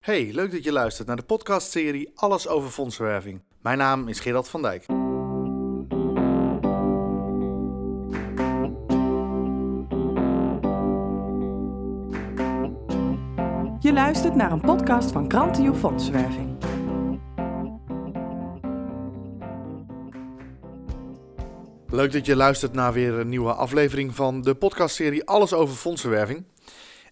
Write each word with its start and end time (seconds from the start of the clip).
Hey, 0.00 0.30
leuk 0.32 0.50
dat 0.50 0.64
je 0.64 0.72
luistert 0.72 1.06
naar 1.06 1.16
de 1.16 1.22
podcastserie 1.22 2.10
Alles 2.14 2.48
over 2.48 2.70
fondsenwerving. 2.70 3.42
Mijn 3.62 3.78
naam 3.78 4.08
is 4.08 4.20
Gerald 4.20 4.48
van 4.48 4.62
Dijk. 4.62 4.86
Je 13.80 13.92
luistert 13.92 14.34
naar 14.34 14.52
een 14.52 14.60
podcast 14.60 15.10
van 15.10 15.28
Krantio 15.28 15.74
Fondsenwerving. 15.74 16.56
Leuk 21.88 22.12
dat 22.12 22.26
je 22.26 22.36
luistert 22.36 22.72
naar 22.72 22.92
weer 22.92 23.14
een 23.14 23.28
nieuwe 23.28 23.52
aflevering 23.52 24.14
van 24.14 24.42
de 24.42 24.54
podcastserie 24.54 25.24
Alles 25.24 25.52
over 25.52 25.76
fondsenwerving. 25.76 26.44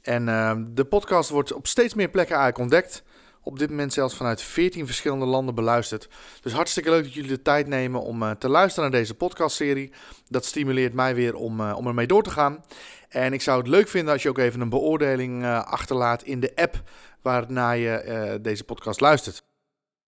En 0.09 0.27
uh, 0.27 0.52
de 0.68 0.84
podcast 0.84 1.30
wordt 1.30 1.52
op 1.52 1.66
steeds 1.66 1.95
meer 1.95 2.09
plekken 2.09 2.36
eigenlijk 2.36 2.72
ontdekt. 2.72 3.02
Op 3.43 3.59
dit 3.59 3.70
moment 3.70 3.93
zelfs 3.93 4.16
vanuit 4.16 4.42
14 4.42 4.86
verschillende 4.86 5.24
landen 5.24 5.55
beluisterd. 5.55 6.09
Dus 6.41 6.52
hartstikke 6.52 6.91
leuk 6.91 7.02
dat 7.02 7.14
jullie 7.14 7.30
de 7.30 7.42
tijd 7.42 7.66
nemen 7.66 8.02
om 8.02 8.23
uh, 8.23 8.30
te 8.30 8.48
luisteren 8.48 8.91
naar 8.91 9.00
deze 9.00 9.14
podcastserie. 9.14 9.92
Dat 10.28 10.45
stimuleert 10.45 10.92
mij 10.92 11.14
weer 11.14 11.34
om, 11.34 11.60
uh, 11.60 11.74
om 11.77 11.86
ermee 11.86 12.06
door 12.06 12.23
te 12.23 12.30
gaan. 12.30 12.64
En 13.09 13.33
ik 13.33 13.42
zou 13.42 13.59
het 13.59 13.69
leuk 13.69 13.88
vinden 13.88 14.12
als 14.12 14.23
je 14.23 14.28
ook 14.28 14.38
even 14.38 14.60
een 14.60 14.69
beoordeling 14.69 15.42
uh, 15.42 15.64
achterlaat 15.64 16.22
in 16.22 16.41
de 16.41 16.52
app 16.55 16.83
waarnaar 17.22 17.77
je 17.77 18.38
deze 18.42 18.64
podcast 18.64 19.00
luistert. 19.00 19.42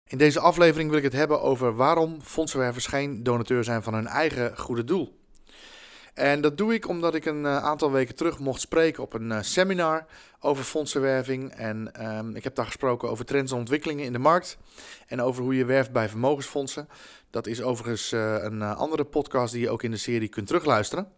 In 0.06 0.19
deze 0.19 0.41
aflevering 0.41 0.89
wil 0.89 0.98
ik 0.98 1.05
het 1.05 1.12
hebben 1.12 1.42
over 1.42 1.75
waarom 1.75 2.23
fondsenwervers 2.23 2.87
geen 2.87 3.23
donateur 3.23 3.64
zijn 3.64 3.83
van 3.83 3.95
hun 3.95 4.06
eigen 4.06 4.59
goede 4.59 4.84
doel. 4.84 5.20
En 6.14 6.41
dat 6.41 6.59
doe 6.59 6.74
ik 6.74 6.88
omdat 6.88 7.14
ik 7.14 7.24
een 7.24 7.46
aantal 7.46 7.92
weken 7.92 8.14
terug 8.14 8.38
mocht 8.38 8.60
spreken 8.60 9.02
op 9.02 9.12
een 9.12 9.45
seminar 9.45 10.06
over 10.41 10.64
fondsenwerving. 10.64 11.52
En 11.52 12.06
um, 12.16 12.36
ik 12.36 12.45
heb 12.45 12.55
daar 12.55 12.66
gesproken 12.66 13.10
over 13.10 13.24
trends 13.24 13.52
en 13.52 13.59
ontwikkelingen 13.59 14.05
in 14.05 14.12
de 14.12 14.19
markt. 14.19 14.59
En 15.06 15.23
over 15.23 15.42
hoe 15.42 15.56
je 15.56 15.64
werft 15.64 15.92
bij 15.92 16.09
vermogensfondsen. 16.09 16.89
Dat 17.30 17.47
is 17.47 17.62
overigens 17.62 18.12
uh, 18.12 18.36
een 18.42 18.62
andere 18.62 19.05
podcast 19.05 19.52
die 19.52 19.62
je 19.62 19.70
ook 19.70 19.83
in 19.83 19.91
de 19.91 19.97
serie 19.97 20.28
kunt 20.28 20.47
terugluisteren. 20.47 21.08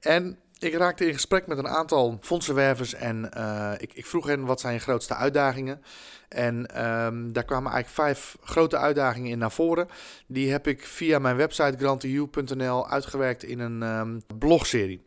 En 0.00 0.38
ik 0.58 0.74
raakte 0.74 1.06
in 1.06 1.12
gesprek 1.12 1.46
met 1.46 1.58
een 1.58 1.68
aantal 1.68 2.18
fondsenwervers 2.20 2.94
en 2.94 3.30
uh, 3.36 3.72
ik, 3.78 3.92
ik, 3.94 4.06
vroeg 4.06 4.26
hen 4.26 4.44
wat 4.44 4.60
zijn 4.60 4.74
je 4.74 4.80
grootste 4.80 5.14
uitdagingen. 5.14 5.82
En 6.28 6.56
um, 6.56 7.32
daar 7.32 7.44
kwamen 7.44 7.72
eigenlijk 7.72 7.88
vijf 7.88 8.36
grote 8.42 8.76
uitdagingen 8.76 9.30
in 9.30 9.38
naar 9.38 9.52
voren. 9.52 9.88
Die 10.26 10.50
heb 10.50 10.66
ik 10.66 10.86
via 10.86 11.18
mijn 11.18 11.36
website 11.36 11.76
grantiu.nl 11.78 12.88
uitgewerkt 12.88 13.42
in 13.42 13.58
een 13.58 13.82
um, 13.82 14.22
blogserie. 14.38 15.02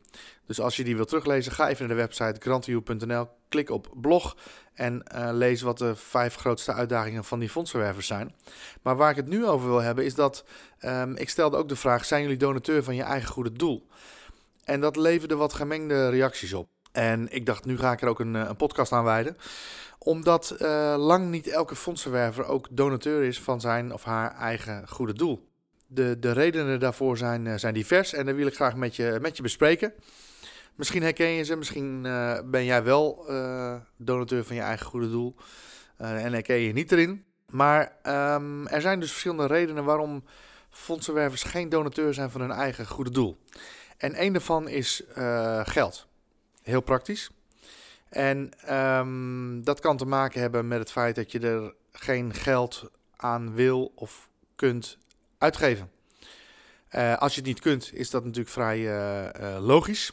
Dus 0.45 0.59
als 0.59 0.75
je 0.75 0.83
die 0.83 0.95
wilt 0.95 1.07
teruglezen, 1.07 1.51
ga 1.51 1.69
even 1.69 1.87
naar 1.87 1.95
de 1.95 2.01
website 2.01 2.39
grantiu.nl, 2.39 3.27
klik 3.49 3.69
op 3.69 3.87
blog 3.95 4.37
en 4.73 5.03
uh, 5.15 5.29
lees 5.31 5.61
wat 5.61 5.77
de 5.77 5.95
vijf 5.95 6.35
grootste 6.35 6.73
uitdagingen 6.73 7.23
van 7.23 7.39
die 7.39 7.49
fondsenwervers 7.49 8.07
zijn. 8.07 8.35
Maar 8.81 8.95
waar 8.95 9.09
ik 9.09 9.15
het 9.15 9.27
nu 9.27 9.45
over 9.45 9.67
wil 9.67 9.81
hebben 9.81 10.05
is 10.05 10.15
dat 10.15 10.45
um, 10.81 11.15
ik 11.15 11.29
stelde 11.29 11.57
ook 11.57 11.69
de 11.69 11.75
vraag: 11.75 12.05
zijn 12.05 12.21
jullie 12.21 12.37
donateur 12.37 12.83
van 12.83 12.95
je 12.95 13.03
eigen 13.03 13.29
goede 13.29 13.51
doel? 13.51 13.87
En 14.67 14.81
dat 14.81 14.95
leverde 14.95 15.35
wat 15.35 15.53
gemengde 15.53 16.09
reacties 16.09 16.53
op. 16.53 16.69
En 16.91 17.33
ik 17.33 17.45
dacht, 17.45 17.65
nu 17.65 17.77
ga 17.77 17.91
ik 17.91 18.01
er 18.01 18.07
ook 18.07 18.19
een, 18.19 18.33
een 18.33 18.55
podcast 18.55 18.91
aan 18.91 19.03
wijden. 19.03 19.37
Omdat 19.99 20.55
uh, 20.61 20.95
lang 20.97 21.29
niet 21.29 21.47
elke 21.47 21.75
fondsenwerver 21.75 22.45
ook 22.45 22.67
donateur 22.71 23.23
is 23.23 23.41
van 23.41 23.61
zijn 23.61 23.93
of 23.93 24.03
haar 24.03 24.35
eigen 24.35 24.87
goede 24.87 25.13
doel. 25.13 25.49
De, 25.87 26.19
de 26.19 26.31
redenen 26.31 26.79
daarvoor 26.79 27.17
zijn, 27.17 27.45
uh, 27.45 27.53
zijn 27.55 27.73
divers 27.73 28.13
en 28.13 28.25
daar 28.25 28.35
wil 28.35 28.47
ik 28.47 28.55
graag 28.55 28.75
met 28.75 28.95
je, 28.95 29.17
met 29.21 29.37
je 29.37 29.43
bespreken. 29.43 29.93
Misschien 30.75 31.03
herken 31.03 31.27
je 31.27 31.43
ze, 31.43 31.55
misschien 31.55 32.01
ben 32.45 32.65
jij 32.65 32.83
wel 32.83 33.25
donateur 33.97 34.45
van 34.45 34.55
je 34.55 34.61
eigen 34.61 34.85
goede 34.85 35.09
doel 35.09 35.35
en 35.97 36.33
herken 36.33 36.55
je 36.55 36.73
niet 36.73 36.91
erin. 36.91 37.25
Maar 37.49 37.97
um, 38.03 38.67
er 38.67 38.81
zijn 38.81 38.99
dus 38.99 39.09
verschillende 39.09 39.45
redenen 39.45 39.83
waarom 39.83 40.23
fondsenwervers 40.69 41.43
geen 41.43 41.69
donateur 41.69 42.13
zijn 42.13 42.29
van 42.29 42.41
hun 42.41 42.51
eigen 42.51 42.87
goede 42.87 43.11
doel. 43.11 43.37
En 43.97 44.23
een 44.23 44.33
daarvan 44.33 44.67
is 44.67 45.01
uh, 45.17 45.61
geld. 45.65 46.07
Heel 46.63 46.81
praktisch. 46.81 47.29
En 48.09 48.51
um, 48.75 49.63
dat 49.63 49.79
kan 49.79 49.97
te 49.97 50.05
maken 50.05 50.41
hebben 50.41 50.67
met 50.67 50.79
het 50.79 50.91
feit 50.91 51.15
dat 51.15 51.31
je 51.31 51.39
er 51.39 51.73
geen 51.91 52.33
geld 52.33 52.89
aan 53.15 53.53
wil 53.53 53.91
of 53.95 54.29
kunt 54.55 54.97
uitgeven. 55.37 55.91
Uh, 56.91 57.17
als 57.17 57.33
je 57.33 57.39
het 57.39 57.49
niet 57.49 57.59
kunt, 57.59 57.93
is 57.93 58.09
dat 58.09 58.23
natuurlijk 58.23 58.49
vrij 58.49 58.79
uh, 58.79 59.57
logisch. 59.59 60.11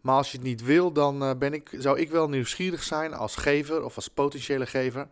Maar 0.00 0.16
als 0.16 0.30
je 0.30 0.36
het 0.36 0.46
niet 0.46 0.62
wil, 0.62 0.92
dan 0.92 1.38
ben 1.38 1.52
ik, 1.52 1.70
zou 1.78 2.00
ik 2.00 2.10
wel 2.10 2.28
nieuwsgierig 2.28 2.82
zijn 2.82 3.14
als 3.14 3.36
gever 3.36 3.84
of 3.84 3.96
als 3.96 4.08
potentiële 4.08 4.66
gever, 4.66 5.08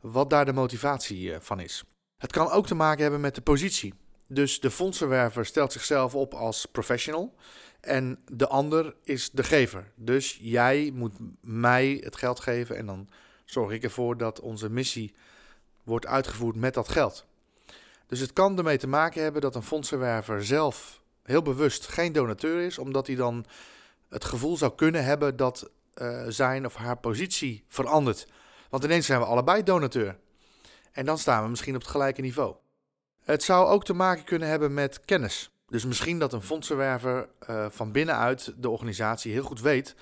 wat 0.00 0.30
daar 0.30 0.44
de 0.44 0.52
motivatie 0.52 1.36
van 1.40 1.60
is. 1.60 1.84
Het 2.18 2.32
kan 2.32 2.50
ook 2.50 2.66
te 2.66 2.74
maken 2.74 3.02
hebben 3.02 3.20
met 3.20 3.34
de 3.34 3.40
positie. 3.40 3.94
Dus 4.26 4.60
de 4.60 4.70
fondsenwerver 4.70 5.46
stelt 5.46 5.72
zichzelf 5.72 6.14
op 6.14 6.34
als 6.34 6.66
professional 6.66 7.34
en 7.80 8.18
de 8.32 8.48
ander 8.48 8.94
is 9.02 9.30
de 9.30 9.44
gever. 9.44 9.92
Dus 9.94 10.38
jij 10.40 10.90
moet 10.94 11.12
mij 11.40 12.00
het 12.04 12.16
geld 12.16 12.40
geven 12.40 12.76
en 12.76 12.86
dan 12.86 13.08
zorg 13.44 13.72
ik 13.72 13.82
ervoor 13.82 14.16
dat 14.16 14.40
onze 14.40 14.70
missie 14.70 15.14
wordt 15.84 16.06
uitgevoerd 16.06 16.56
met 16.56 16.74
dat 16.74 16.88
geld. 16.88 17.26
Dus 18.06 18.20
het 18.20 18.32
kan 18.32 18.58
ermee 18.58 18.78
te 18.78 18.86
maken 18.86 19.22
hebben 19.22 19.40
dat 19.40 19.54
een 19.54 19.62
fondsenwerver 19.62 20.44
zelf 20.44 21.02
heel 21.22 21.42
bewust 21.42 21.86
geen 21.86 22.12
donateur 22.12 22.60
is, 22.60 22.78
omdat 22.78 23.06
hij 23.06 23.16
dan 23.16 23.44
het 24.08 24.24
gevoel 24.24 24.56
zou 24.56 24.74
kunnen 24.74 25.04
hebben 25.04 25.36
dat 25.36 25.70
uh, 25.94 26.24
zijn 26.28 26.66
of 26.66 26.74
haar 26.74 26.96
positie 26.96 27.64
verandert. 27.68 28.26
Want 28.70 28.84
ineens 28.84 29.06
zijn 29.06 29.20
we 29.20 29.26
allebei 29.26 29.62
donateur. 29.62 30.18
En 30.92 31.06
dan 31.06 31.18
staan 31.18 31.42
we 31.42 31.48
misschien 31.48 31.74
op 31.74 31.80
het 31.80 31.90
gelijke 31.90 32.20
niveau. 32.20 32.54
Het 33.24 33.42
zou 33.42 33.68
ook 33.68 33.84
te 33.84 33.94
maken 33.94 34.24
kunnen 34.24 34.48
hebben 34.48 34.74
met 34.74 35.00
kennis. 35.00 35.50
Dus 35.68 35.84
misschien 35.84 36.18
dat 36.18 36.32
een 36.32 36.42
fondsenwerver 36.42 37.28
uh, 37.50 37.66
van 37.70 37.92
binnenuit 37.92 38.54
de 38.56 38.68
organisatie 38.68 39.32
heel 39.32 39.42
goed 39.42 39.60
weet 39.60 39.94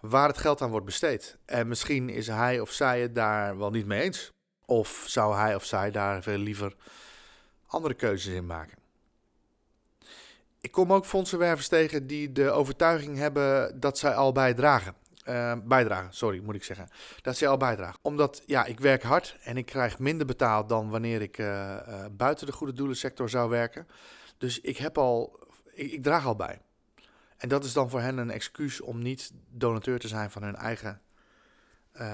waar 0.00 0.28
het 0.28 0.38
geld 0.38 0.62
aan 0.62 0.70
wordt 0.70 0.86
besteed. 0.86 1.38
En 1.44 1.68
misschien 1.68 2.08
is 2.08 2.26
hij 2.26 2.60
of 2.60 2.70
zij 2.70 3.00
het 3.00 3.14
daar 3.14 3.58
wel 3.58 3.70
niet 3.70 3.86
mee 3.86 4.02
eens. 4.02 4.32
Of 4.64 5.04
zou 5.06 5.36
hij 5.36 5.54
of 5.54 5.64
zij 5.64 5.90
daar 5.90 6.22
veel 6.22 6.38
liever 6.38 6.74
andere 7.66 7.94
keuzes 7.94 8.34
in 8.34 8.46
maken. 8.46 8.78
Ik 10.60 10.72
kom 10.72 10.92
ook 10.92 11.06
fondsenwervers 11.06 11.68
tegen 11.68 12.06
die 12.06 12.32
de 12.32 12.50
overtuiging 12.50 13.16
hebben 13.16 13.80
dat 13.80 13.98
zij 13.98 14.14
al 14.14 14.32
bijdragen. 14.32 14.94
Uh, 15.28 15.54
bijdragen, 15.64 16.14
sorry, 16.14 16.40
moet 16.44 16.54
ik 16.54 16.64
zeggen. 16.64 16.88
Dat 17.22 17.36
ze 17.36 17.46
al 17.46 17.56
bijdragen. 17.56 17.98
Omdat, 18.02 18.42
ja, 18.46 18.64
ik 18.64 18.80
werk 18.80 19.02
hard 19.02 19.36
en 19.42 19.56
ik 19.56 19.66
krijg 19.66 19.98
minder 19.98 20.26
betaald 20.26 20.68
dan 20.68 20.90
wanneer 20.90 21.22
ik 21.22 21.38
uh, 21.38 21.46
uh, 21.46 22.04
buiten 22.12 22.46
de 22.46 22.52
goede 22.52 22.72
doelensector 22.72 23.28
zou 23.28 23.50
werken. 23.50 23.86
Dus 24.38 24.60
ik 24.60 24.76
heb 24.76 24.98
al, 24.98 25.38
ik, 25.72 25.92
ik, 25.92 26.02
draag 26.02 26.26
al 26.26 26.36
bij. 26.36 26.60
En 27.36 27.48
dat 27.48 27.64
is 27.64 27.72
dan 27.72 27.90
voor 27.90 28.00
hen 28.00 28.18
een 28.18 28.30
excuus 28.30 28.80
om 28.80 29.02
niet 29.02 29.32
donateur 29.50 29.98
te 29.98 30.08
zijn 30.08 30.30
van 30.30 30.42
hun 30.42 30.56
eigen 30.56 31.00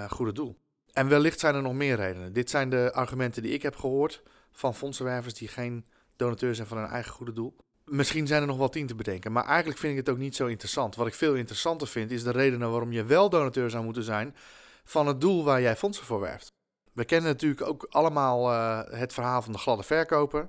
goede 0.08 0.32
doel. 0.32 0.58
En 0.92 1.08
wellicht 1.08 1.40
zijn 1.40 1.54
er 1.54 1.62
nog 1.62 1.74
meer 1.74 1.96
redenen. 1.96 2.32
Dit 2.32 2.50
zijn 2.50 2.70
de 2.70 2.92
argumenten 2.92 3.42
die 3.42 3.52
ik 3.52 3.62
heb 3.62 3.76
gehoord 3.76 4.22
van 4.52 4.74
fondsenwervers 4.74 5.34
die 5.34 5.48
geen 5.48 5.86
donateur 6.16 6.54
zijn 6.54 6.66
van 6.66 6.78
hun 6.78 6.86
eigen 6.86 7.12
goede 7.12 7.32
doel. 7.32 7.56
Misschien 7.90 8.26
zijn 8.26 8.40
er 8.40 8.46
nog 8.46 8.56
wel 8.56 8.68
tien 8.68 8.86
te 8.86 8.94
bedenken, 8.94 9.32
maar 9.32 9.44
eigenlijk 9.44 9.78
vind 9.78 9.92
ik 9.92 9.98
het 9.98 10.08
ook 10.08 10.18
niet 10.18 10.36
zo 10.36 10.46
interessant. 10.46 10.96
Wat 10.96 11.06
ik 11.06 11.14
veel 11.14 11.34
interessanter 11.34 11.88
vind, 11.88 12.10
is 12.10 12.22
de 12.22 12.30
redenen 12.30 12.70
waarom 12.70 12.92
je 12.92 13.04
wel 13.04 13.30
donateur 13.30 13.70
zou 13.70 13.84
moeten 13.84 14.02
zijn 14.02 14.36
van 14.84 15.06
het 15.06 15.20
doel 15.20 15.44
waar 15.44 15.60
jij 15.60 15.76
fondsen 15.76 16.04
voor 16.04 16.20
werft. 16.20 16.52
We 16.92 17.04
kennen 17.04 17.30
natuurlijk 17.30 17.62
ook 17.62 17.86
allemaal 17.90 18.52
uh, 18.52 18.80
het 18.90 19.12
verhaal 19.12 19.42
van 19.42 19.52
de 19.52 19.58
gladde 19.58 19.82
verkoper. 19.82 20.48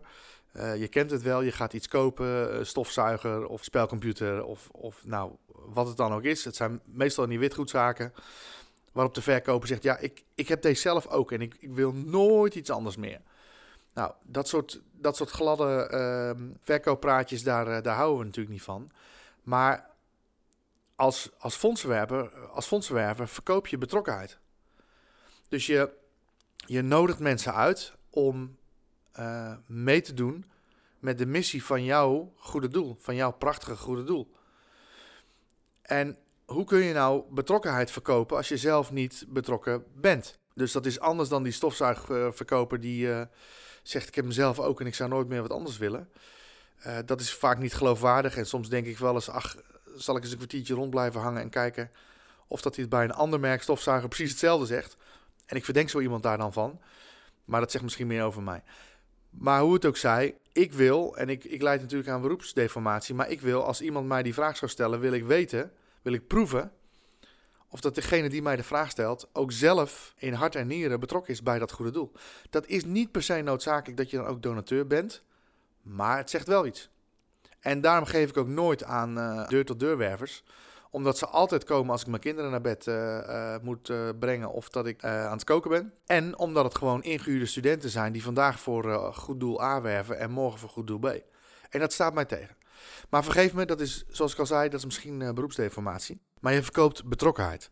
Uh, 0.53 0.75
je 0.75 0.88
kent 0.88 1.12
het 1.12 1.22
wel, 1.22 1.41
je 1.41 1.52
gaat 1.52 1.74
iets 1.74 1.88
kopen, 1.88 2.66
stofzuiger 2.68 3.47
of 3.47 3.63
spelcomputer 3.63 4.44
of, 4.44 4.69
of 4.72 5.06
nou, 5.06 5.31
wat 5.47 5.88
het 5.88 5.97
dan 5.97 6.13
ook 6.13 6.23
is. 6.23 6.46
Het 6.46 6.56
zijn 6.56 6.81
meestal 6.85 7.28
die 7.28 7.40
witgoedzaken 7.40 8.13
waarop 8.91 9.13
de 9.13 9.22
verkoper 9.22 9.68
zegt, 9.68 9.84
ja, 9.84 9.97
ik, 9.97 10.23
ik 10.35 10.47
heb 10.47 10.62
deze 10.62 10.81
zelf 10.81 11.08
ook 11.08 11.31
en 11.31 11.41
ik, 11.41 11.56
ik 11.59 11.72
wil 11.72 11.91
nooit 11.94 12.55
iets 12.55 12.70
anders 12.70 12.96
meer. 12.96 13.22
Nou, 13.93 14.14
dat 14.23 14.47
soort, 14.47 14.82
dat 14.91 15.16
soort 15.16 15.29
gladde 15.29 15.90
uh, 16.38 16.46
verkooppraatjes, 16.59 17.43
daar, 17.43 17.67
uh, 17.67 17.82
daar 17.82 17.96
houden 17.96 18.20
we 18.20 18.26
natuurlijk 18.26 18.53
niet 18.53 18.64
van. 18.64 18.91
Maar 19.43 19.90
als, 20.96 21.29
als, 21.38 21.55
fondsenwerver, 21.55 22.29
als 22.47 22.66
fondsenwerver 22.66 23.28
verkoop 23.28 23.67
je 23.67 23.78
betrokkenheid. 23.78 24.38
Dus 25.49 25.66
je, 25.66 25.90
je 26.55 26.82
nodigt 26.82 27.20
mensen 27.20 27.53
uit 27.53 27.93
om 28.09 28.58
uh, 29.20 29.53
mee 29.66 30.02
te 30.02 30.14
doen 30.14 30.46
met 30.99 31.17
de 31.17 31.26
missie 31.26 31.64
van 31.64 31.84
jouw 31.84 32.34
goede 32.37 32.67
doel, 32.67 32.97
van 32.99 33.16
jouw 33.16 33.32
prachtige 33.32 33.76
goede 33.76 34.03
doel. 34.03 34.32
En 35.82 36.17
hoe 36.46 36.66
kun 36.66 36.79
je 36.79 36.94
nou 36.94 37.23
betrokkenheid 37.29 37.91
verkopen 37.91 38.37
als 38.37 38.47
je 38.47 38.58
zelf 38.58 38.91
niet 38.91 39.26
betrokken 39.28 39.84
bent? 39.96 40.40
Dus 40.53 40.72
dat 40.72 40.85
is 40.85 40.99
anders 40.99 41.29
dan 41.29 41.44
die 41.44 41.52
stofzuigverkoper 41.52 42.79
die 42.79 43.08
uh, 43.08 43.22
zegt: 43.83 44.07
Ik 44.07 44.16
heb 44.16 44.25
mezelf 44.25 44.59
ook 44.59 44.79
en 44.79 44.85
ik 44.85 44.95
zou 44.95 45.09
nooit 45.09 45.28
meer 45.28 45.41
wat 45.41 45.51
anders 45.51 45.78
willen. 45.78 46.09
Uh, 46.87 46.97
dat 47.05 47.22
is 47.22 47.33
vaak 47.33 47.57
niet 47.57 47.73
geloofwaardig. 47.73 48.37
En 48.37 48.45
soms 48.45 48.69
denk 48.69 48.85
ik 48.85 48.97
wel 48.97 49.13
eens: 49.13 49.29
Ach, 49.29 49.55
zal 49.95 50.16
ik 50.16 50.23
eens 50.23 50.31
een 50.31 50.37
kwartiertje 50.37 50.73
rond 50.73 50.89
blijven 50.89 51.22
hangen 51.22 51.41
en 51.41 51.49
kijken 51.49 51.91
of 52.51 52.61
dat 52.61 52.75
hij 52.75 52.83
het 52.83 52.93
bij 52.93 53.03
een 53.03 53.13
ander 53.13 53.39
merk 53.39 53.61
stofzuiger 53.61 54.07
precies 54.07 54.29
hetzelfde 54.29 54.66
zegt. 54.66 54.95
En 55.45 55.55
ik 55.55 55.66
verdenk 55.66 55.89
zo 55.89 55.99
iemand 55.99 56.23
daar 56.23 56.37
dan 56.37 56.53
van. 56.53 56.79
Maar 57.45 57.59
dat 57.59 57.72
zegt 57.72 57.83
misschien 57.83 58.07
meer 58.07 58.23
over 58.23 58.43
mij. 58.43 58.63
Maar 59.29 59.61
hoe 59.61 59.73
het 59.73 59.85
ook 59.85 59.97
zij, 59.97 60.35
ik 60.51 60.73
wil, 60.73 61.17
en 61.17 61.29
ik, 61.29 61.43
ik 61.43 61.61
leid 61.61 61.81
natuurlijk 61.81 62.09
aan 62.09 62.22
beroepsdeformatie, 62.22 63.16
maar 63.16 63.29
ik 63.29 63.41
wil, 63.41 63.66
als 63.66 63.81
iemand 63.81 64.07
mij 64.07 64.23
die 64.23 64.34
vraag 64.34 64.57
zou 64.57 64.72
stellen, 64.72 64.99
wil 64.99 65.13
ik 65.13 65.23
weten, 65.23 65.72
wil 66.01 66.13
ik 66.13 66.27
proeven 66.27 66.72
of 67.72 67.79
dat 67.79 67.96
degene 67.96 68.29
die 68.29 68.41
mij 68.41 68.56
de 68.56 68.64
vraag 68.64 68.90
stelt 68.90 69.29
ook 69.34 69.52
zelf 69.52 70.14
in 70.18 70.34
hart 70.34 70.56
en 70.56 70.68
nieren 70.68 71.00
betrokken 71.00 71.34
is 71.34 71.44
bij 71.44 71.59
dat 71.59 71.72
goede 71.72 71.91
doel. 71.91 72.12
Dat 72.50 72.68
is 72.68 72.85
niet 72.85 73.12
per 73.12 73.23
se 73.23 73.41
noodzakelijk 73.41 73.97
dat 73.97 74.09
je 74.09 74.18
dan 74.18 74.26
ook 74.26 74.41
donateur 74.41 74.88
bent, 74.88 75.23
maar 75.82 76.18
het 76.18 76.29
zegt 76.29 76.47
wel 76.47 76.66
iets. 76.66 76.90
En 77.59 77.82
daarom 77.82 78.06
geef 78.06 78.29
ik 78.29 78.38
ook 78.38 78.47
nooit 78.47 78.84
aan 78.84 79.18
uh, 79.18 79.47
deur-tot-deurwervers 79.47 80.44
omdat 80.94 81.18
ze 81.18 81.28
altijd 81.28 81.64
komen 81.64 81.91
als 81.91 82.02
ik 82.02 82.08
mijn 82.08 82.22
kinderen 82.22 82.52
naar 82.52 82.62
bed 82.62 82.85
uh, 82.88 82.96
uh, 82.96 83.56
moet 83.62 83.94
brengen 84.20 84.52
of 84.52 84.70
dat 84.70 84.85
ik 84.85 85.03
aan 85.03 85.32
het 85.32 85.44
koken 85.44 85.70
ben. 85.70 85.94
En 86.06 86.38
omdat 86.38 86.64
het 86.64 86.78
gewoon 86.78 87.03
ingehuurde 87.03 87.46
studenten 87.46 87.90
zijn 87.90 88.12
die 88.12 88.23
vandaag 88.23 88.59
voor 88.59 89.14
goed 89.14 89.40
doel 89.40 89.64
A 89.64 89.82
werven 89.82 90.20
en 90.20 90.32
morgen 90.32 90.59
voor 90.59 90.70
goed 90.70 90.88
doel 90.88 91.00
B. 91.00 91.06
En 91.70 91.79
dat 91.79 91.94
staat 91.94 92.14
mij 92.14 92.26
tegen. 92.26 92.56
Maar 93.09 93.23
vergeef 93.23 93.53
me, 93.53 93.66
dat 93.66 93.79
is 93.79 94.03
zoals 94.09 94.33
ik 94.33 94.39
al 94.39 94.45
zei, 94.45 94.69
dat 94.69 94.79
is 94.79 94.85
misschien 94.85 95.33
beroepsdeformatie. 95.33 96.19
Maar 96.39 96.53
je 96.53 96.63
verkoopt 96.63 97.05
betrokkenheid. 97.05 97.72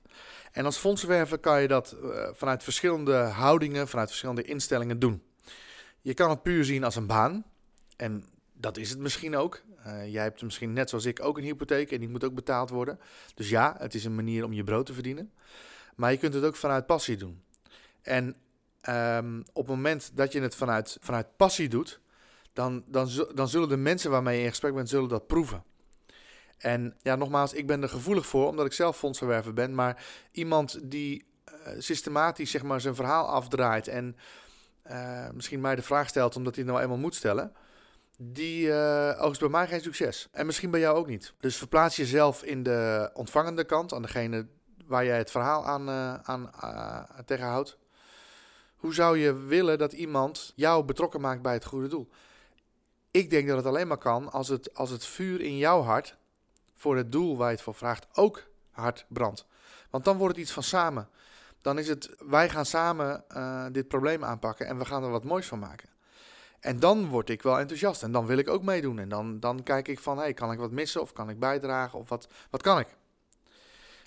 En 0.51 0.65
als 0.65 0.77
fondsenwerver 0.77 1.37
kan 1.37 1.61
je 1.61 1.67
dat 1.67 1.95
vanuit 2.33 2.63
verschillende 2.63 3.13
houdingen, 3.13 3.87
vanuit 3.87 4.07
verschillende 4.07 4.43
instellingen 4.43 4.99
doen. 4.99 5.23
Je 6.01 6.13
kan 6.13 6.29
het 6.29 6.41
puur 6.41 6.65
zien 6.65 6.83
als 6.83 6.95
een 6.95 7.07
baan. 7.07 7.45
En 7.97 8.25
dat 8.53 8.77
is 8.77 8.89
het 8.89 8.99
misschien 8.99 9.35
ook. 9.35 9.61
Uh, 9.87 10.11
jij 10.11 10.23
hebt 10.23 10.41
misschien 10.41 10.73
net 10.73 10.89
zoals 10.89 11.05
ik 11.05 11.23
ook 11.23 11.37
een 11.37 11.43
hypotheek 11.43 11.91
en 11.91 11.99
die 11.99 12.09
moet 12.09 12.23
ook 12.23 12.33
betaald 12.33 12.69
worden. 12.69 12.99
Dus 13.35 13.49
ja, 13.49 13.75
het 13.77 13.93
is 13.93 14.05
een 14.05 14.15
manier 14.15 14.43
om 14.43 14.53
je 14.53 14.63
brood 14.63 14.85
te 14.85 14.93
verdienen. 14.93 15.31
Maar 15.95 16.11
je 16.11 16.17
kunt 16.17 16.33
het 16.33 16.43
ook 16.43 16.55
vanuit 16.55 16.85
passie 16.85 17.17
doen. 17.17 17.43
En 18.01 18.35
um, 18.89 19.43
op 19.53 19.67
het 19.67 19.75
moment 19.75 20.11
dat 20.13 20.31
je 20.31 20.41
het 20.41 20.55
vanuit, 20.55 20.97
vanuit 21.01 21.37
passie 21.37 21.69
doet, 21.69 21.99
dan, 22.59 22.83
dan, 22.87 23.09
dan 23.33 23.47
zullen 23.47 23.69
de 23.69 23.77
mensen 23.77 24.11
waarmee 24.11 24.37
je 24.37 24.43
in 24.43 24.49
gesprek 24.49 24.73
bent, 24.73 24.89
zullen 24.89 25.09
dat 25.09 25.27
proeven. 25.27 25.63
En 26.57 26.95
ja, 27.01 27.15
nogmaals, 27.15 27.53
ik 27.53 27.67
ben 27.67 27.81
er 27.81 27.89
gevoelig 27.89 28.25
voor, 28.25 28.47
omdat 28.47 28.65
ik 28.65 28.73
zelf 28.73 28.97
fondsenwerver 28.97 29.53
ben. 29.53 29.75
Maar 29.75 30.03
iemand 30.31 30.79
die 30.91 31.25
uh, 31.45 31.73
systematisch 31.77 32.51
zeg 32.51 32.63
maar, 32.63 32.81
zijn 32.81 32.95
verhaal 32.95 33.27
afdraait 33.27 33.87
en 33.87 34.15
uh, 34.91 35.29
misschien 35.29 35.61
mij 35.61 35.75
de 35.75 35.81
vraag 35.81 36.07
stelt 36.07 36.35
omdat 36.35 36.55
hij 36.55 36.63
het 36.63 36.73
nou 36.73 36.83
eenmaal 36.83 37.01
moet 37.01 37.15
stellen 37.15 37.53
die 38.17 38.67
uh, 38.67 39.15
oogst 39.17 39.39
bij 39.39 39.49
mij 39.49 39.67
geen 39.67 39.81
succes. 39.81 40.27
En 40.31 40.45
misschien 40.45 40.71
bij 40.71 40.79
jou 40.79 40.97
ook 40.97 41.07
niet. 41.07 41.33
Dus 41.39 41.57
verplaats 41.57 41.95
jezelf 41.95 42.43
in 42.43 42.63
de 42.63 43.09
ontvangende 43.13 43.63
kant, 43.63 43.93
aan 43.93 44.01
degene 44.01 44.47
waar 44.85 45.05
jij 45.05 45.17
het 45.17 45.31
verhaal 45.31 45.65
aan, 45.65 45.89
aan 46.23 46.49
tegenhoudt. 47.25 47.77
Hoe 48.75 48.93
zou 48.93 49.17
je 49.17 49.33
willen 49.33 49.77
dat 49.77 49.93
iemand 49.93 50.53
jou 50.55 50.83
betrokken 50.83 51.21
maakt 51.21 51.41
bij 51.41 51.53
het 51.53 51.65
goede 51.65 51.87
doel? 51.87 52.09
Ik 53.11 53.29
denk 53.29 53.47
dat 53.47 53.57
het 53.57 53.65
alleen 53.65 53.87
maar 53.87 53.97
kan 53.97 54.31
als 54.31 54.47
het, 54.47 54.73
als 54.73 54.89
het 54.89 55.05
vuur 55.05 55.41
in 55.41 55.57
jouw 55.57 55.81
hart 55.81 56.17
voor 56.75 56.97
het 56.97 57.11
doel 57.11 57.37
waar 57.37 57.47
je 57.47 57.53
het 57.53 57.63
voor 57.63 57.75
vraagt 57.75 58.07
ook 58.13 58.43
hard 58.71 59.05
brandt. 59.07 59.45
Want 59.89 60.05
dan 60.05 60.17
wordt 60.17 60.35
het 60.35 60.43
iets 60.43 60.53
van 60.53 60.63
samen. 60.63 61.09
Dan 61.61 61.79
is 61.79 61.87
het, 61.87 62.09
wij 62.19 62.49
gaan 62.49 62.65
samen 62.65 63.23
dit 63.71 63.87
probleem 63.87 64.23
aanpakken 64.23 64.67
en 64.67 64.77
we 64.77 64.85
gaan 64.85 65.03
er 65.03 65.09
wat 65.09 65.23
moois 65.23 65.47
van 65.47 65.59
maken. 65.59 65.89
En 66.59 66.79
dan 66.79 67.07
word 67.07 67.29
ik 67.29 67.41
wel 67.41 67.59
enthousiast 67.59 68.03
en 68.03 68.11
dan 68.11 68.25
wil 68.25 68.37
ik 68.37 68.49
ook 68.49 68.63
meedoen. 68.63 68.99
En 68.99 69.09
dan, 69.09 69.39
dan 69.39 69.63
kijk 69.63 69.87
ik 69.87 69.99
van, 69.99 70.17
hey, 70.17 70.33
kan 70.33 70.51
ik 70.51 70.59
wat 70.59 70.71
missen 70.71 71.01
of 71.01 71.13
kan 71.13 71.29
ik 71.29 71.39
bijdragen 71.39 71.99
of 71.99 72.09
wat, 72.09 72.27
wat 72.49 72.61
kan 72.61 72.79
ik? 72.79 72.87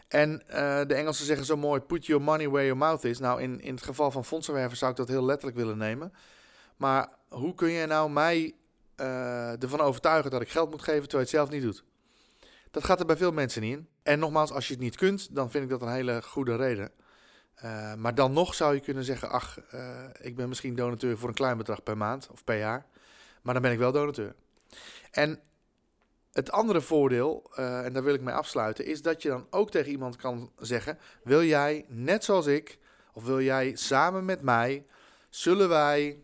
En 0.08 0.42
uh, 0.46 0.54
de 0.86 0.94
Engelsen 0.94 1.26
zeggen 1.26 1.46
zo 1.46 1.56
mooi, 1.56 1.80
put 1.80 2.06
your 2.06 2.22
money 2.22 2.48
where 2.48 2.64
your 2.64 2.78
mouth 2.78 3.04
is. 3.04 3.18
Nou, 3.18 3.42
in, 3.42 3.60
in 3.60 3.74
het 3.74 3.82
geval 3.82 4.10
van 4.10 4.24
fondsenwerven 4.24 4.76
zou 4.76 4.90
ik 4.90 4.96
dat 4.96 5.08
heel 5.08 5.24
letterlijk 5.24 5.56
willen 5.56 5.78
nemen. 5.78 6.12
Maar 6.76 7.12
hoe 7.28 7.54
kun 7.54 7.70
je 7.70 7.86
nou 7.86 8.10
mij 8.10 8.54
uh, 8.96 9.62
ervan 9.62 9.80
overtuigen 9.80 10.30
dat 10.30 10.40
ik 10.40 10.48
geld 10.48 10.70
moet 10.70 10.82
geven 10.82 11.08
terwijl 11.08 11.28
je 11.28 11.36
het 11.36 11.48
zelf 11.48 11.50
niet 11.50 11.62
doet? 11.62 11.84
Dat 12.70 12.84
gaat 12.84 13.00
er 13.00 13.06
bij 13.06 13.16
veel 13.16 13.32
mensen 13.32 13.62
niet 13.62 13.76
in. 13.76 13.88
En 14.02 14.18
nogmaals, 14.18 14.52
als 14.52 14.66
je 14.66 14.72
het 14.72 14.82
niet 14.82 14.96
kunt, 14.96 15.34
dan 15.34 15.50
vind 15.50 15.64
ik 15.64 15.70
dat 15.70 15.82
een 15.82 15.92
hele 15.92 16.22
goede 16.22 16.56
reden. 16.56 16.90
Uh, 17.64 17.94
maar 17.94 18.14
dan 18.14 18.32
nog 18.32 18.54
zou 18.54 18.74
je 18.74 18.80
kunnen 18.80 19.04
zeggen, 19.04 19.30
ach, 19.30 19.58
uh, 19.74 20.04
ik 20.20 20.36
ben 20.36 20.48
misschien 20.48 20.74
donateur 20.74 21.18
voor 21.18 21.28
een 21.28 21.34
klein 21.34 21.56
bedrag 21.56 21.82
per 21.82 21.96
maand 21.96 22.28
of 22.30 22.44
per 22.44 22.58
jaar. 22.58 22.86
Maar 23.42 23.54
dan 23.54 23.62
ben 23.62 23.72
ik 23.72 23.78
wel 23.78 23.92
donateur. 23.92 24.34
En 25.10 25.40
het 26.32 26.50
andere 26.50 26.80
voordeel, 26.80 27.50
en 27.54 27.92
daar 27.92 28.02
wil 28.02 28.14
ik 28.14 28.20
mee 28.20 28.34
afsluiten, 28.34 28.84
is 28.84 29.02
dat 29.02 29.22
je 29.22 29.28
dan 29.28 29.46
ook 29.50 29.70
tegen 29.70 29.90
iemand 29.90 30.16
kan 30.16 30.52
zeggen: 30.58 30.98
Wil 31.22 31.42
jij, 31.42 31.84
net 31.88 32.24
zoals 32.24 32.46
ik, 32.46 32.78
of 33.12 33.24
wil 33.24 33.40
jij 33.40 33.74
samen 33.74 34.24
met 34.24 34.42
mij, 34.42 34.84
zullen 35.30 35.68
wij, 35.68 36.22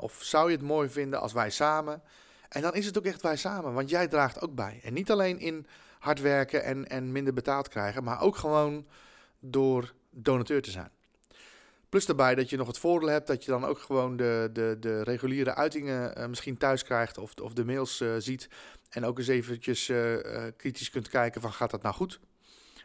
of 0.00 0.18
zou 0.22 0.50
je 0.50 0.56
het 0.56 0.66
mooi 0.66 0.88
vinden 0.88 1.20
als 1.20 1.32
wij 1.32 1.50
samen. 1.50 2.02
En 2.48 2.62
dan 2.62 2.74
is 2.74 2.86
het 2.86 2.98
ook 2.98 3.04
echt 3.04 3.22
wij 3.22 3.36
samen, 3.36 3.72
want 3.72 3.90
jij 3.90 4.08
draagt 4.08 4.40
ook 4.40 4.54
bij. 4.54 4.80
En 4.82 4.92
niet 4.94 5.10
alleen 5.10 5.38
in 5.38 5.66
hard 5.98 6.20
werken 6.20 6.64
en, 6.64 6.88
en 6.88 7.12
minder 7.12 7.34
betaald 7.34 7.68
krijgen, 7.68 8.04
maar 8.04 8.20
ook 8.20 8.36
gewoon 8.36 8.86
door 9.40 9.92
donateur 10.10 10.62
te 10.62 10.70
zijn. 10.70 10.90
Plus 11.88 12.06
daarbij 12.06 12.34
dat 12.34 12.50
je 12.50 12.56
nog 12.56 12.66
het 12.66 12.78
voordeel 12.78 13.08
hebt 13.08 13.26
dat 13.26 13.44
je 13.44 13.50
dan 13.50 13.64
ook 13.64 13.78
gewoon 13.78 14.16
de, 14.16 14.50
de, 14.52 14.76
de 14.80 15.02
reguliere 15.02 15.54
uitingen 15.54 16.18
uh, 16.18 16.26
misschien 16.26 16.56
thuis 16.56 16.84
krijgt 16.84 17.18
of, 17.18 17.34
of 17.34 17.52
de 17.52 17.64
mails 17.64 18.00
uh, 18.00 18.14
ziet. 18.18 18.48
En 18.88 19.04
ook 19.04 19.18
eens 19.18 19.28
eventjes 19.28 19.92
kritisch 20.56 20.90
kunt 20.90 21.08
kijken 21.08 21.40
van 21.40 21.52
gaat 21.52 21.70
dat 21.70 21.82
nou 21.82 21.94
goed? 21.94 22.20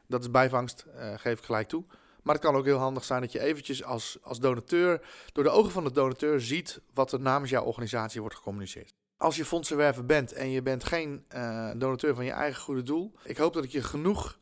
Dat 0.08 0.22
is 0.22 0.32
bijvangst, 0.32 0.86
geef 1.16 1.40
ik 1.40 1.46
gelijk 1.46 1.68
toe. 1.68 1.84
Maar 2.24 2.36
het 2.36 2.44
kan 2.44 2.56
ook 2.56 2.66
heel 2.66 2.78
handig 2.78 3.04
zijn 3.04 3.22
dat 3.22 3.32
je 3.32 3.40
eventjes 3.40 3.84
als, 3.84 4.18
als 4.22 4.40
donateur, 4.40 5.02
door 5.34 5.44
de 5.44 5.50
ogen 5.50 5.72
van 5.72 5.84
de 5.84 5.92
donateur, 5.92 6.42
ziet 6.42 6.82
wat 6.94 7.12
er 7.12 7.20
namens 7.20 7.52
jouw 7.52 7.64
organisatie 7.64 8.22
wordt 8.22 8.36
gecommuniceerd. 8.36 8.94
Als 9.18 9.36
je 9.36 9.46
fondsenwerver 9.46 10.06
bent 10.06 10.34
en 10.34 10.50
je 10.50 10.62
bent 10.62 10.84
geen 10.84 11.26
donateur 11.76 12.16
van 12.16 12.26
je 12.26 12.32
eigen 12.32 12.62
goede 12.62 12.84
doel, 12.84 13.14
ik 13.24 13.38
hoop 13.38 13.54
dat 13.54 13.64
ik 13.64 13.72
je 13.72 13.82
genoeg 13.82 14.40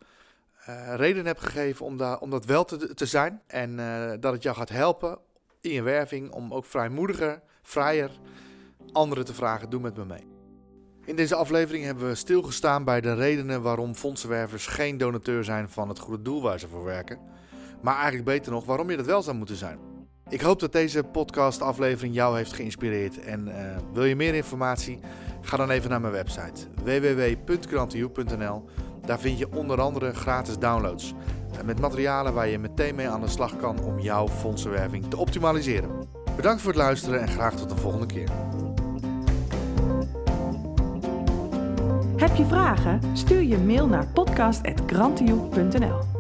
uh, 0.70 0.96
reden 0.96 1.26
heb 1.26 1.38
gegeven 1.38 1.86
om, 1.86 2.02
om 2.02 2.30
dat 2.30 2.46
wel 2.46 2.66
te, 2.66 2.94
te 2.94 3.06
zijn. 3.06 3.42
En 3.48 3.72
uh, 3.78 4.12
dat 4.20 4.34
het 4.34 4.44
jou 4.44 4.56
gaat 4.56 4.70
helpen 4.70 5.20
in 5.62 5.72
je 5.72 5.82
werving 5.82 6.32
om 6.32 6.54
ook 6.54 6.66
vrijmoediger, 6.66 7.42
vrijer 7.62 8.12
anderen 8.92 9.26
te 9.26 9.34
vragen: 9.34 9.70
doe 9.70 9.82
met 9.82 9.98
me 9.98 10.06
mee. 10.06 10.28
In 11.06 11.16
deze 11.16 11.36
aflevering 11.36 11.84
hebben 11.84 12.08
we 12.08 12.16
stilgestaan 12.16 12.84
bij 12.84 13.02
de 13.02 13.14
redenen 13.14 13.62
waarom 13.62 13.96
fondsenwervers 13.96 14.68
geen 14.68 14.98
donateur 14.98 15.44
zijn 15.44 15.70
van 15.70 15.90
het 15.90 16.00
goede 16.00 16.22
doel 16.22 16.42
waar 16.42 16.60
ze 16.60 16.68
voor 16.68 16.84
werken. 16.84 17.20
Maar 17.82 17.96
eigenlijk 17.96 18.26
beter 18.26 18.52
nog, 18.52 18.66
waarom 18.66 18.90
je 18.90 18.98
dat 18.98 19.06
wel 19.06 19.22
zou 19.22 19.38
moeten 19.38 19.56
zijn. 19.56 19.78
Ik 20.30 20.42
hoop 20.42 20.60
dat 20.60 20.72
deze 20.72 21.04
podcast-aflevering 21.04 22.14
jou 22.14 22.38
heeft 22.38 22.54
geïnspireerd. 22.54 23.20
En 23.20 23.48
uh, 23.48 23.54
wil 23.94 24.06
je 24.06 24.16
meer 24.16 24.34
informatie? 24.34 25.00
Ga 25.42 25.58
dan 25.58 25.70
even 25.70 25.90
naar 25.90 26.02
mijn 26.02 26.14
website 26.14 26.68
www.grantiu.nl 26.84 28.64
daar 29.06 29.20
vind 29.20 29.38
je 29.38 29.56
onder 29.56 29.82
andere 29.82 30.14
gratis 30.14 30.58
downloads 30.58 31.14
met 31.66 31.80
materialen 31.80 32.34
waar 32.34 32.48
je 32.48 32.60
meteen 32.60 32.96
mee 32.96 33.10
aan 33.10 33.22
de 33.22 33.28
slag 33.28 33.58
kan 33.58 33.84
om 33.84 34.00
jouw 34.00 34.28
fondsenwerving 34.28 35.10
te 35.10 35.18
optimaliseren. 35.18 35.90
Bedankt 36.36 36.62
voor 36.62 36.72
het 36.72 36.82
luisteren 36.82 37.22
en 37.22 37.28
graag 37.28 37.56
tot 37.56 37.70
de 37.70 37.76
volgende 37.76 38.06
keer. 38.06 38.30
Heb 42.18 42.36
je 42.36 42.46
vragen? 42.46 43.02
Stuur 43.14 43.44
je 43.44 43.58
mail 43.58 43.88
naar 43.88 44.08
podcast.grantioe.nl 44.08 46.11